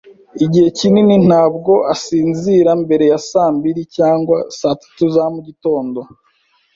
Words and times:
Igihe 0.45 0.67
kinini, 0.77 1.15
ntabwo 1.27 1.73
asinzira 1.93 2.71
mbere 2.83 3.03
ya 3.11 3.19
saa 3.29 3.51
mbiri 3.57 3.81
cyangwa 3.95 4.37
saa 4.59 4.75
tatu 4.81 5.03
za 5.15 5.23
mugitondo. 5.33 5.99